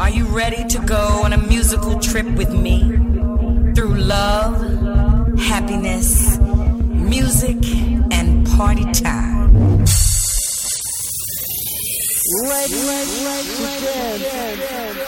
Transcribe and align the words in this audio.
Are 0.00 0.10
you 0.10 0.26
ready 0.26 0.64
to 0.64 0.78
go 0.86 1.22
on 1.24 1.32
a 1.32 1.38
musical 1.38 1.98
trip 2.00 2.26
with 2.26 2.52
me? 2.52 2.80
Through 3.74 3.94
love, 3.94 4.60
happiness, 5.38 6.38
music, 6.38 7.56
and 8.12 8.46
party 8.46 8.84
time. 8.92 9.54
Ready, 12.42 12.74
ready, 12.74 13.24
ready 13.24 13.54
to 13.56 14.62
dance. 14.62 15.07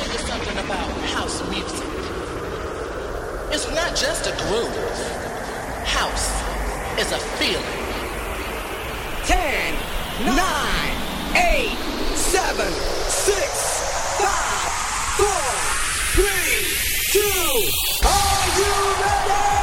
Tell 0.00 0.12
you 0.12 0.18
something 0.18 0.58
about 0.64 0.88
house 1.12 1.42
music. 1.50 1.86
It's 3.52 3.68
not 3.74 3.94
just 3.94 4.26
a 4.26 4.32
groove. 4.48 4.74
House 5.84 6.30
is 6.98 7.12
a 7.12 7.18
feeling. 7.36 7.64
Ten, 9.26 9.74
nine, 10.24 10.94
eight, 11.36 11.76
seven, 12.16 12.72
six, 13.08 13.50
five, 14.18 14.72
four, 15.20 15.52
three, 16.16 16.64
two. 17.12 18.06
Are 18.06 18.46
you 18.58 18.72
ready? 19.02 19.59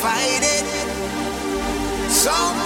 Fight 0.00 0.42
it, 0.42 0.66
sometimes 2.10 2.57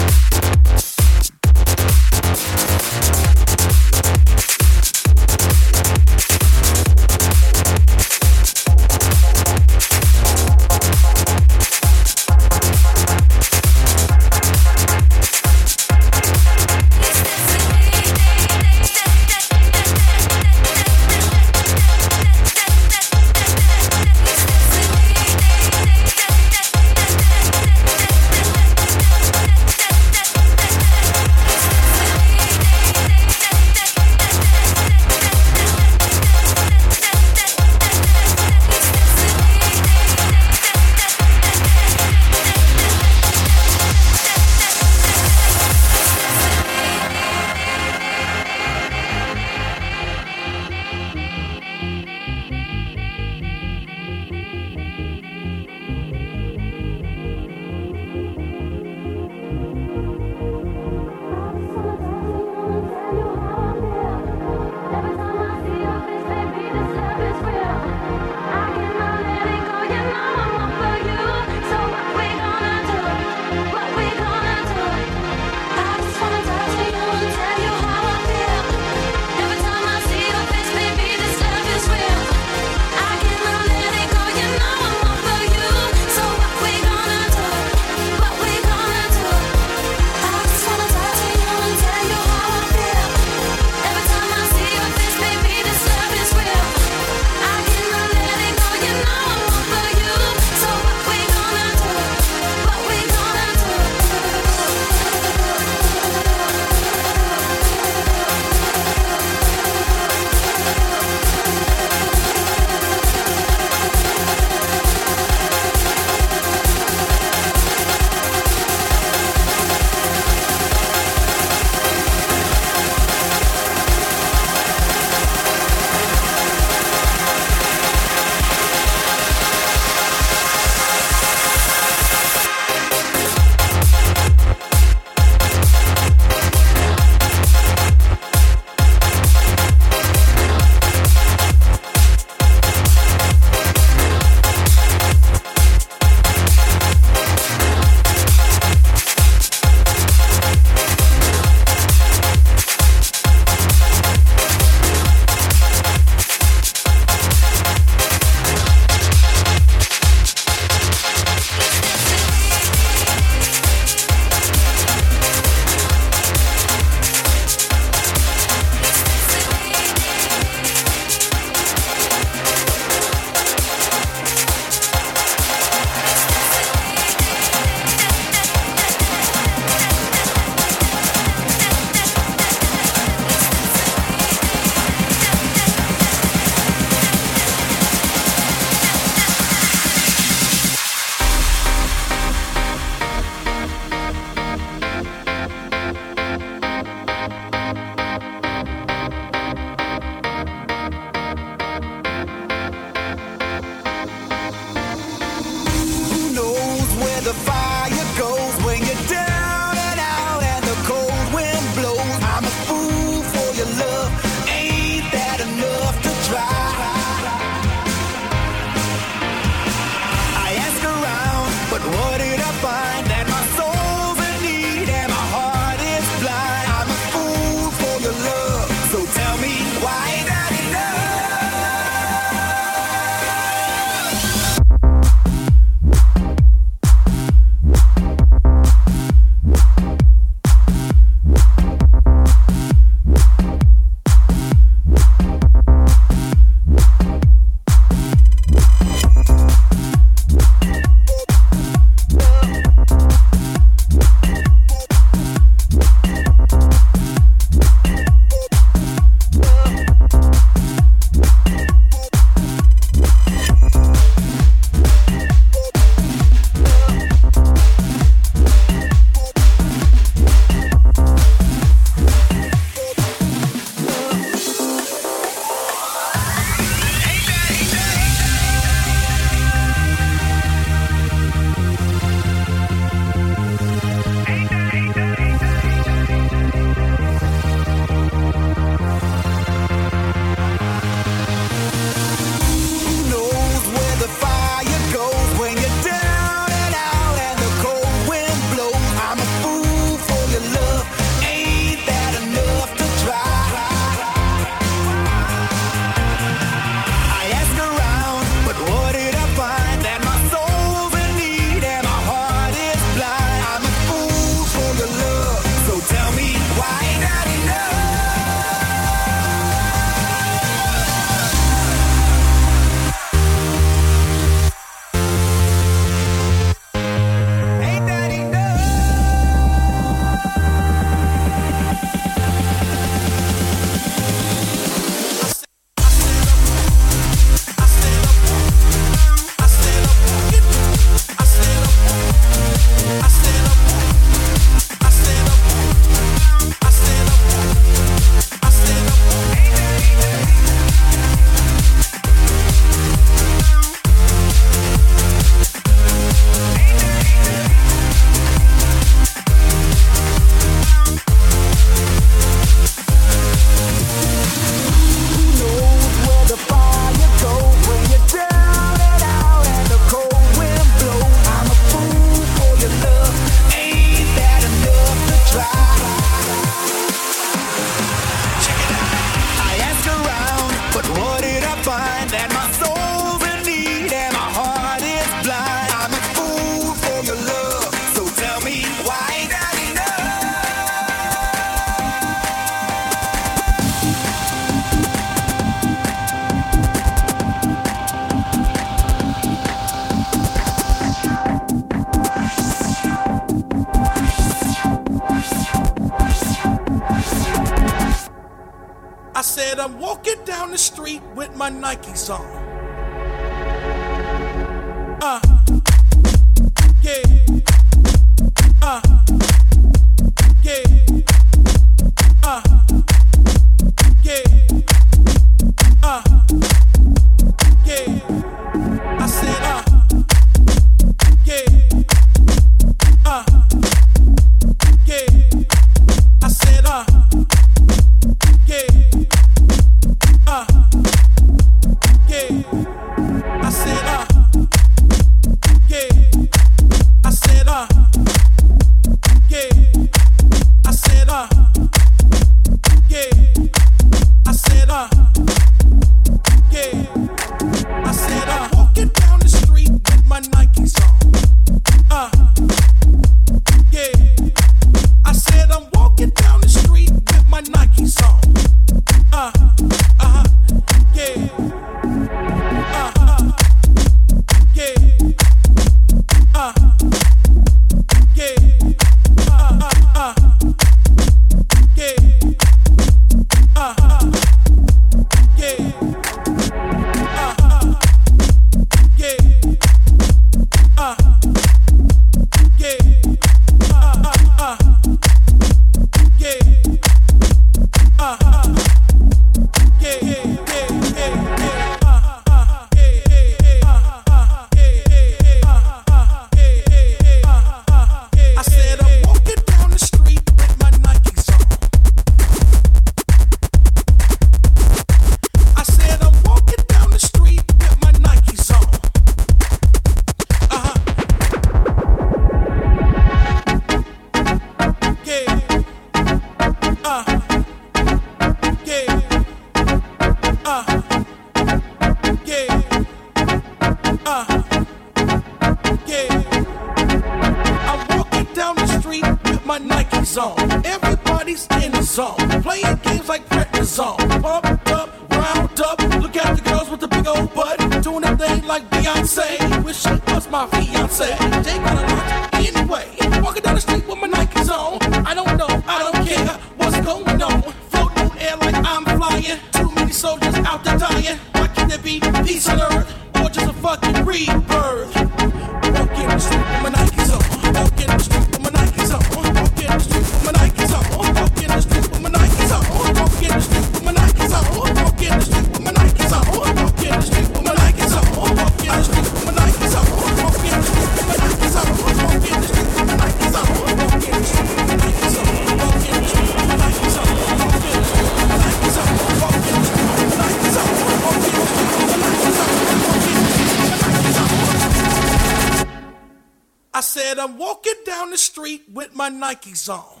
Nikes 599.20 599.68
on. 599.68 600.00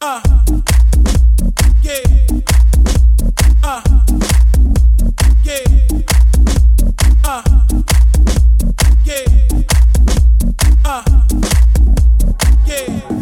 Uh, 0.00 0.22
yeah. 1.82 2.00
Uh, 3.62 3.82
yeah. 5.44 5.64
Uh, 7.22 7.42
yeah. 9.04 9.24
Uh, 10.84 10.84
yeah. 10.86 10.86
I 10.86 10.86
said, 10.86 10.86
uh, 10.86 11.02
yeah. 12.66 13.19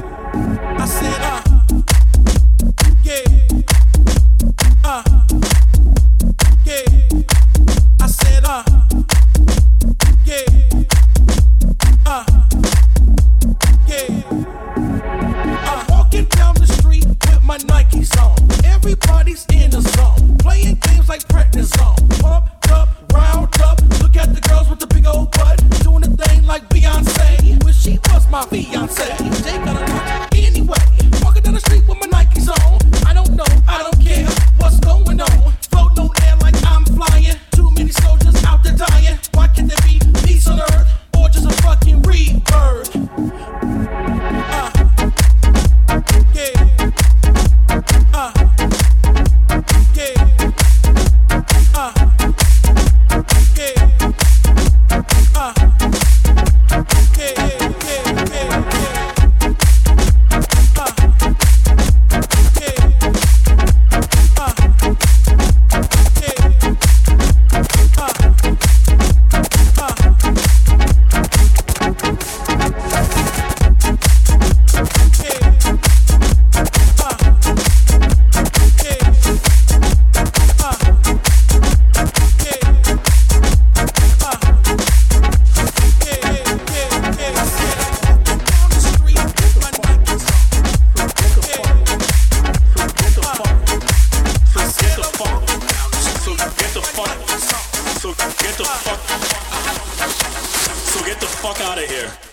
here. 101.99 102.28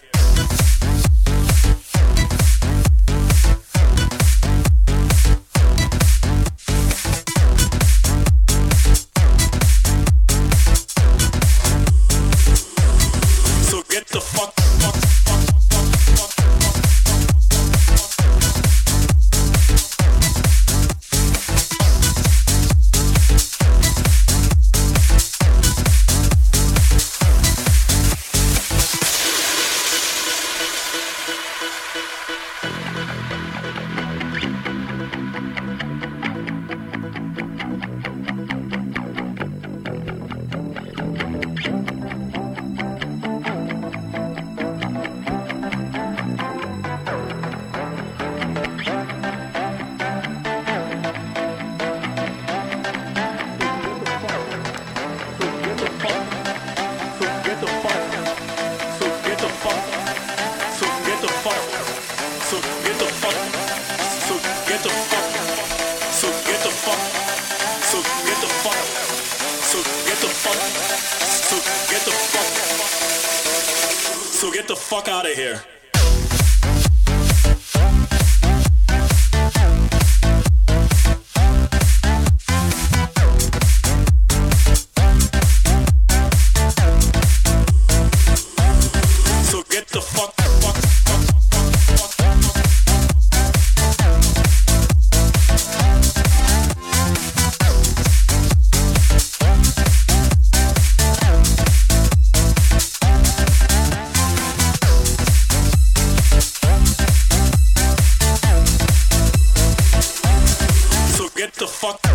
Fuck, 111.75 112.14